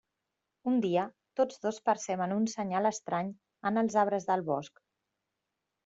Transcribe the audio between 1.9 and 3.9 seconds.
perceben un senyal estrany en